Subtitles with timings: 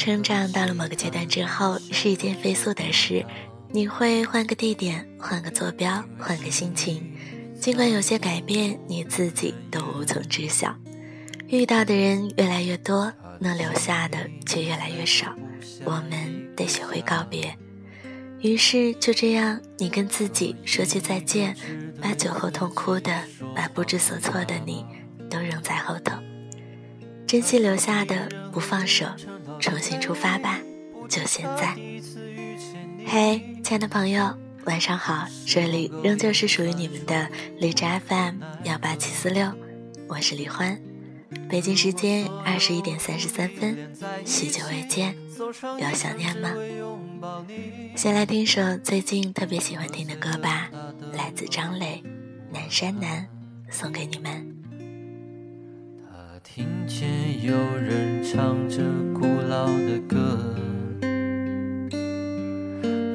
[0.00, 3.22] 成长到了某个阶段之后，是一件飞速的事。
[3.70, 7.12] 你会换个地点，换个坐标，换个心情。
[7.60, 10.74] 尽管有些改变你自己都无从知晓。
[11.48, 15.34] 遇到的人越来越多，能留下的却越来越少。
[15.84, 17.54] 我们得学会告别。
[18.40, 21.54] 于是就这样，你跟自己说句再见，
[22.00, 23.12] 把酒后痛哭的，
[23.54, 24.82] 把不知所措的你，
[25.28, 26.16] 都扔在后头。
[27.26, 29.04] 珍惜留下的，不放手。
[29.60, 30.58] 重新出发吧，
[31.08, 31.76] 就现在。
[33.06, 39.52] 嘿，亲爱的朋友，晚上好，这里仍旧是属于你们的荔枝 FM 幺八七四六，
[40.08, 40.80] 我是李欢。
[41.48, 43.92] 北京时间二十一点三十三分，
[44.24, 46.52] 许久未见，有想念吗？
[47.94, 50.70] 先来听首最近特别喜欢听的歌吧，
[51.12, 52.02] 来自张磊，
[52.52, 53.28] 《南山南》，
[53.72, 54.59] 送给你们。
[56.52, 57.08] 听见
[57.44, 58.82] 有人唱着
[59.14, 60.36] 古老的歌，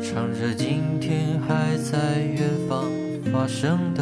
[0.01, 2.89] 唱着今天还在远方
[3.33, 4.01] 发生的，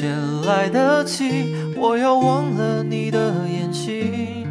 [0.00, 0.16] 之前
[0.46, 4.46] 来得及，我要忘了你的眼睛，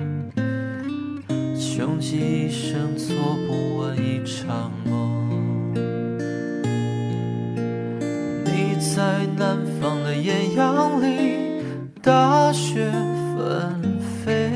[1.58, 3.16] 穷极一生做
[3.48, 5.74] 不完一场梦。
[8.46, 11.40] 你在南方的艳阳里。
[12.00, 12.86] 大雪
[13.36, 14.52] 纷飞，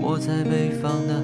[0.00, 1.22] 我在北方的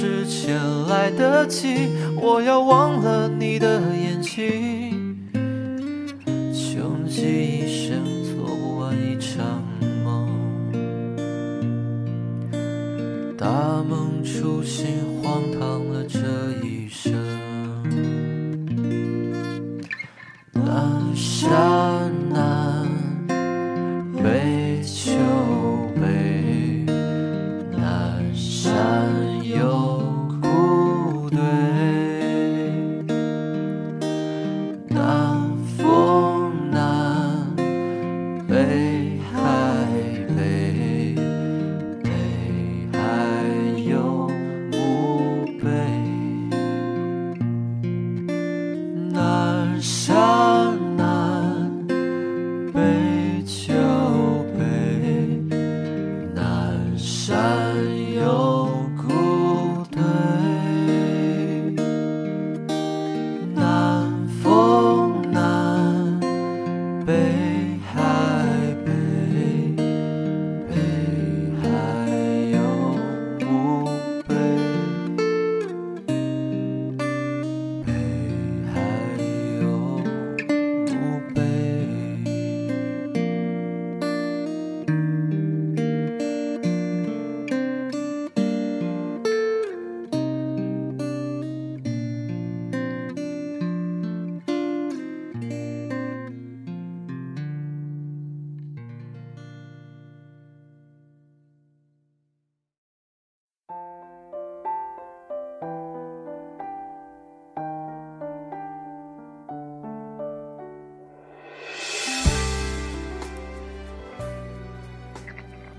[0.00, 0.56] 黑之前
[0.88, 4.99] 来得及，我要忘了你的眼睛，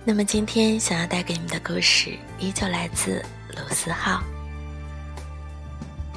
[0.04, 4.24] 那么今天想要带给你们的故事，依旧来自卢思浩。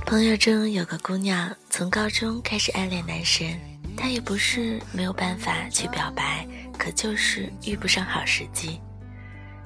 [0.07, 3.61] 朋友中有个姑娘，从高中开始暗恋男神，
[3.95, 6.47] 她也不是没有办法去表白，
[6.79, 8.81] 可就是遇不上好时机。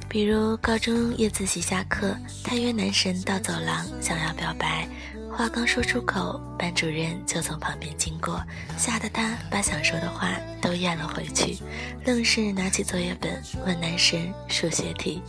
[0.08, 4.88] 比如高中夜自习下课，他约男神到走廊想要表白，
[5.30, 8.42] 话刚说出口，班主任就从旁边经过，
[8.76, 11.58] 吓得他把想说的话都咽了回去，
[12.04, 15.22] 愣是拿起作业本问男神数学题。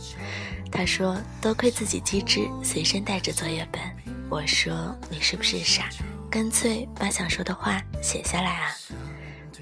[0.72, 3.80] 他说多亏自己机智，随身带着作业本。
[4.28, 5.88] 我说你是不是傻？
[6.30, 8.70] 干脆把想说的话写下来啊！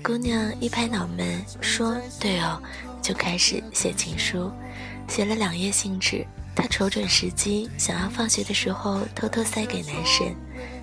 [0.02, 2.62] 姑娘一拍脑门说对哦，
[3.02, 4.52] 就开始写情书。
[5.08, 6.26] 写了两页信纸，
[6.60, 10.34] 他瞅准时机，想要放学的时候偷偷塞给男神。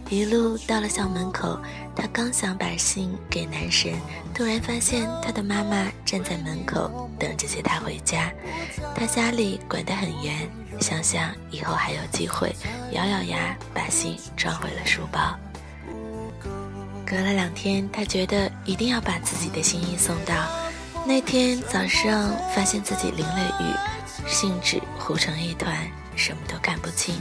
[0.10, 1.60] 一路到了校门口，
[1.94, 3.92] 他刚想把信给男神，
[4.34, 8.32] 突然发现他的妈妈站在门口等着接他回家。
[8.96, 10.50] 他家里管得很严，
[10.80, 12.56] 想想以后还有机会，
[12.94, 15.38] 咬咬牙把信装回了书包。
[17.06, 20.48] 隔了两天，他觉得一定要把自己的心意送到。
[21.06, 23.95] 那天早上，发现自己淋了雨。
[24.28, 25.76] 信纸糊成一团，
[26.16, 27.16] 什么都看不清。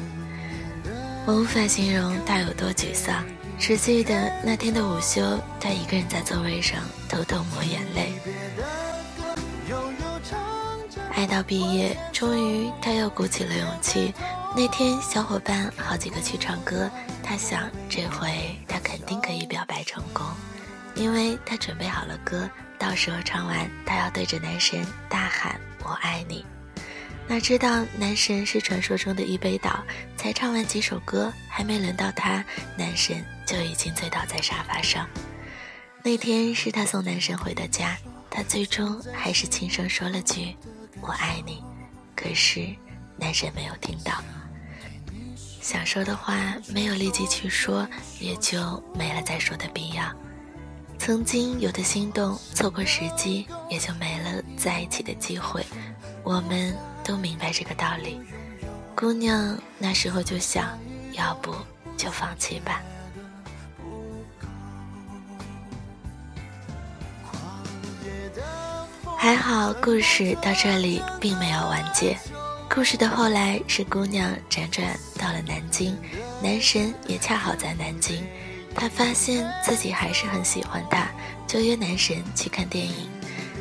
[1.26, 3.24] 我无法形容他有多沮丧，
[3.58, 8.12] 只记得那天的午休，他一个人在座位上偷偷抹眼泪。
[11.12, 14.12] 爱到毕业，终于他又鼓起了勇气。
[14.56, 16.90] 那天小伙伴好几个去唱歌，
[17.22, 20.24] 他想这回他肯定可以表白成功，
[20.94, 22.48] 因为他准备好了歌，
[22.78, 26.44] 到时候唱完，他要对着男神大喊“我爱你”。
[27.26, 29.82] 哪知道男神是传说中的一杯倒，
[30.16, 32.44] 才唱完几首歌，还没轮到他，
[32.76, 35.08] 男神就已经醉倒在沙发上。
[36.02, 37.96] 那天是他送男神回的家，
[38.30, 40.54] 他最终还是轻声说了句
[41.00, 41.62] “我爱你”，
[42.14, 42.68] 可是
[43.16, 44.12] 男神没有听到。
[45.62, 47.88] 想说的话没有立即去说，
[48.20, 50.04] 也就没了再说的必要。
[50.98, 55.64] 曾经有的心动，错过时机，也就没了在一起的机会。
[56.22, 56.76] 我们。
[57.04, 58.18] 都明白这个道理，
[58.96, 60.78] 姑娘那时候就想，
[61.12, 61.54] 要不
[61.96, 62.82] 就放弃吧。
[69.16, 72.18] 还好，故事到这里并没有完结。
[72.68, 75.96] 故事的后来是姑娘辗转到了南京，
[76.42, 78.22] 男神也恰好在南京，
[78.74, 81.06] 她发现自己还是很喜欢他，
[81.46, 83.13] 就约男神去看电影。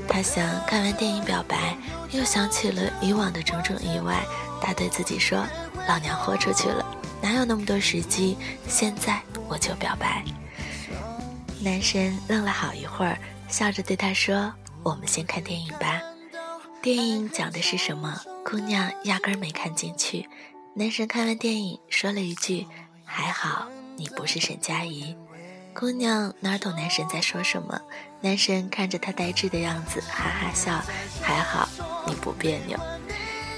[0.08, 1.76] 他想看完电影表白，
[2.12, 4.24] 又想起了以往的种种意外。
[4.62, 5.46] 他对自己说
[5.88, 6.86] ：“老娘豁出去了，
[7.22, 8.38] 哪有那么多时机？
[8.68, 10.24] 现在我就表白。”
[11.60, 13.18] 男神愣了好一会儿，
[13.48, 14.54] 笑着对他说
[14.84, 16.02] ：“我们先看电影吧。”
[16.82, 18.20] 电影讲的是什么？
[18.46, 20.28] 姑娘压根儿没看进去。
[20.76, 22.68] 男神看完电影，说了一句
[23.06, 25.16] ：“还好你不是沈佳宜。”
[25.74, 27.80] 姑娘哪懂男神在说什么？
[28.22, 30.82] 男神看着她呆滞的样子，哈哈笑。
[31.22, 31.68] 还好
[32.08, 32.80] 你不别扭。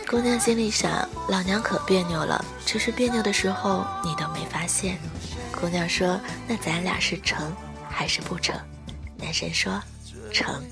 [0.08, 4.98] 姑娘心里想：老娘可别扭了，只是别扭的时候你都没发现。
[5.52, 7.54] 姑娘说：“那咱俩是成
[7.90, 8.56] 还是不成？”
[9.18, 9.82] 男神说
[10.32, 10.64] ：“成。”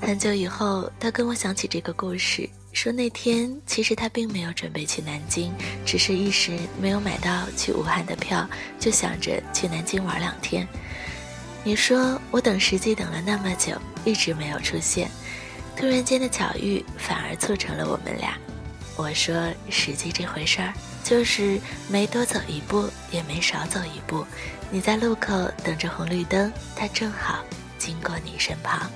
[0.00, 2.48] 很久以后，他跟我讲起这个故事。
[2.80, 5.52] 说那天其实他并没有准备去南京，
[5.84, 8.48] 只是一时没有买到去武汉的票，
[8.78, 10.64] 就想着去南京玩两天。
[11.64, 15.10] 你说我等时机等了那么久，一直没有出现，
[15.76, 18.38] 突然间的巧遇反而促成了我们俩。
[18.96, 19.34] 我说
[19.68, 20.72] 时机这回事儿，
[21.02, 24.24] 就是没多走一步，也没少走一步。
[24.70, 27.44] 你在路口等着红绿灯，他正好
[27.76, 28.88] 经过你身旁。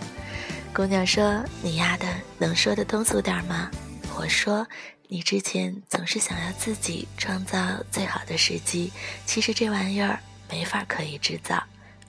[0.74, 2.06] 姑娘说：“你丫的
[2.38, 3.70] 能说的通俗点吗？”
[4.16, 4.66] 我说
[5.06, 7.58] ：“你之前总是想要自己创造
[7.90, 8.90] 最好的时机，
[9.26, 11.62] 其实这玩意儿没法可以制造，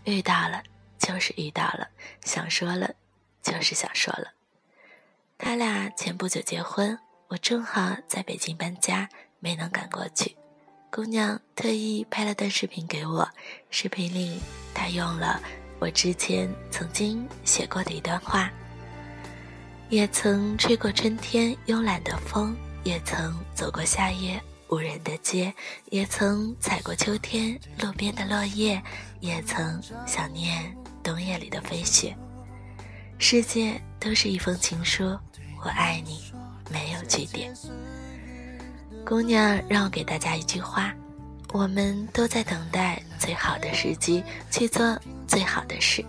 [0.05, 0.63] 遇到了
[0.97, 1.89] 就是遇到了，
[2.23, 2.89] 想说了
[3.41, 4.31] 就是想说了。”
[5.37, 10.37] 他俩前不久结婚，我正好在北京搬家，没能赶过去。
[10.89, 13.29] 姑娘特意拍了段视频给我，
[13.69, 14.39] 视频里
[14.73, 15.41] 她用了。
[15.83, 18.49] 我之前曾经写过的一段话，
[19.89, 25.53] 也曾吹过春天慵懒的风，也曾走过夏夜无人的街，
[25.89, 28.81] 也曾踩过秋天路边的落叶，
[29.19, 30.73] 也曾想念
[31.03, 32.15] 冬夜里的飞雪。
[33.17, 35.03] 世界都是一封情书，
[35.61, 36.31] 我爱你，
[36.71, 37.53] 没有句点。
[39.05, 40.95] 姑娘，让我给大家一句话。
[41.51, 44.97] 我们都在等待最好的时机去做
[45.27, 46.03] 最好的事，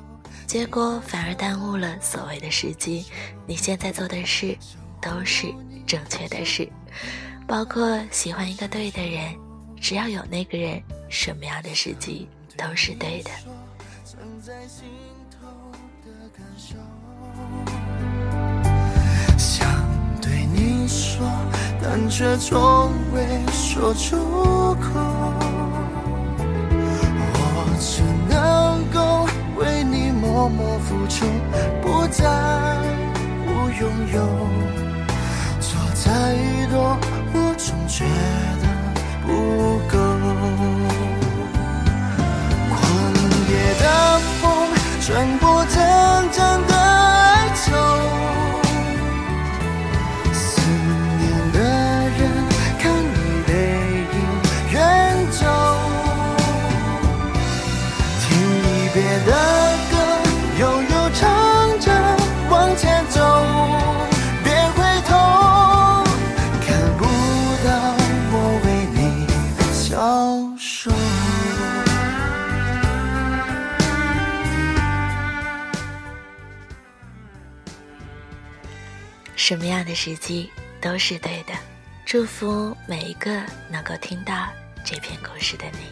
[0.47, 3.05] 结果反而耽误了所谓的时机。
[3.47, 4.57] 你现在做的事
[5.01, 5.47] 都是
[5.87, 6.69] 正确的事，
[7.47, 9.35] 包括喜欢一个对的人，
[9.81, 13.31] 只要有那个人，什么样的时机都是对的。
[19.39, 19.69] 想
[20.21, 21.29] 对你说。
[21.87, 24.17] 但却从未说出
[24.77, 25.44] 口。
[30.45, 31.25] 默默付出，
[31.81, 32.23] 不在
[33.47, 34.21] 乎拥有。
[35.59, 36.11] 错再
[36.71, 36.99] 多，
[37.33, 38.05] 我总觉
[38.61, 38.65] 得
[39.27, 39.33] 不
[39.89, 39.97] 够。
[42.69, 42.77] 狂
[43.49, 43.85] 野的
[44.43, 44.45] 风，
[45.01, 45.09] 穿
[45.39, 45.75] 过阵
[46.31, 46.45] 阵
[79.95, 81.55] 时机都是对的，
[82.05, 83.31] 祝福每一个
[83.71, 84.49] 能够听到
[84.85, 85.87] 这篇故事的你。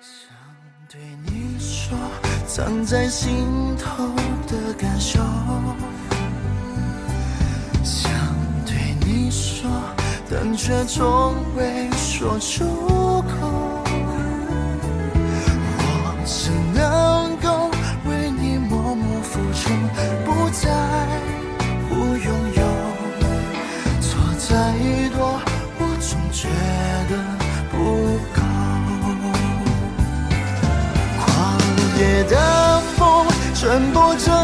[0.00, 0.28] 想
[0.88, 1.96] 对你说，
[2.46, 3.46] 藏在心
[3.78, 4.06] 头
[4.48, 5.20] 的感受。
[7.84, 8.12] 想
[8.66, 8.74] 对
[9.06, 9.70] 你说，
[10.28, 13.79] 但却从未说出口。
[33.60, 34.39] 传播着。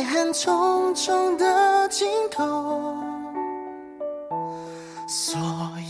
[0.00, 2.96] 爱恨重重的尽头，
[5.06, 5.38] 所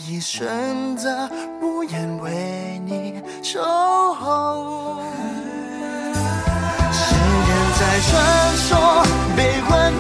[0.09, 1.31] 以选择
[1.63, 4.99] 无言为你守候。
[6.91, 7.15] 时
[7.47, 9.05] 间在传说，
[9.37, 9.95] 悲欢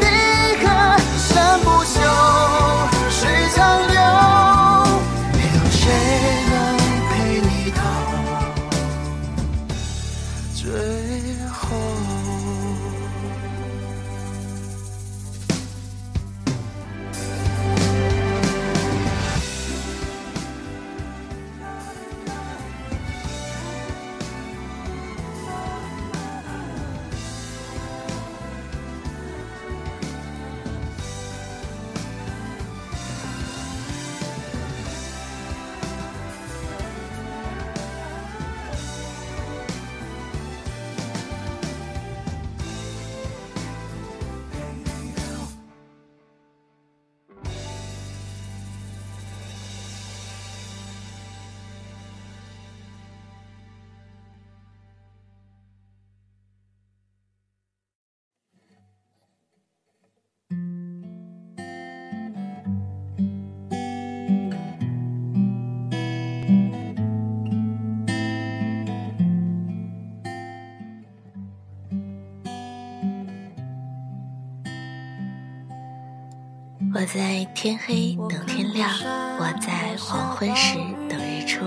[77.00, 78.90] 我在天黑等天亮，
[79.38, 80.76] 我在黄昏时
[81.08, 81.64] 等日出，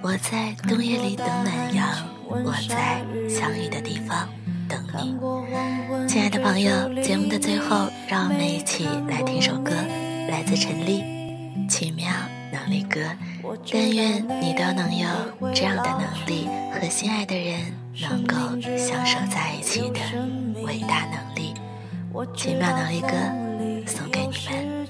[0.00, 1.88] 我在冬夜里等暖阳，
[2.26, 4.28] 我在相遇的地方
[4.68, 5.16] 等你。
[6.08, 9.70] 亲爱的朋友，节目的最后，让我们一起来听首歌，
[10.28, 11.00] 来自陈粒
[11.68, 12.12] 《奇妙
[12.52, 12.98] 能力歌》。
[13.72, 15.08] 但愿你都能有
[15.54, 18.34] 这样的能力，和心爱的人能够
[18.76, 20.00] 相守在一起的
[20.64, 21.54] 伟大能力。
[22.36, 23.06] 《奇妙能力歌》
[23.86, 24.71] 送给你们。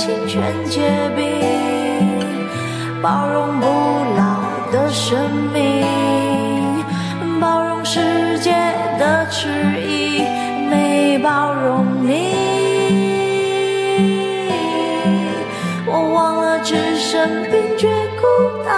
[0.00, 0.80] 清泉结
[1.14, 1.22] 冰，
[3.02, 3.66] 包容不
[4.16, 4.40] 老
[4.72, 5.84] 的生命，
[7.38, 8.50] 包容世界
[8.98, 9.50] 的迟
[9.86, 10.22] 疑，
[10.70, 12.34] 没包容你。
[15.86, 18.22] 我忘了置身冰绝孤
[18.66, 18.72] 岛，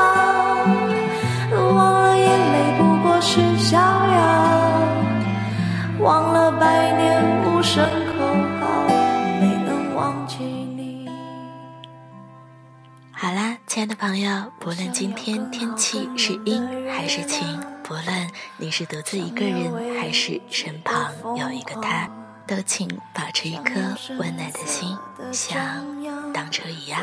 [1.57, 3.81] 忘了眼泪不过是逍遥，
[6.01, 7.89] 忘了百年无声
[13.73, 22.07] 亲爱的朋友，不论今天天气是阴还是晴，不论你是独自一个人还是身旁有一个他，
[22.47, 23.81] 都请保持一颗
[24.19, 24.95] 温暖的心，
[25.33, 25.83] 像
[26.35, 27.03] 当初一样。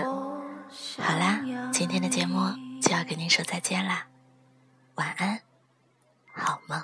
[0.99, 1.41] 好啦，
[1.73, 2.39] 今天的节目
[2.79, 4.05] 就要跟您说再见啦，
[4.93, 5.41] 晚安，
[6.36, 6.84] 好梦。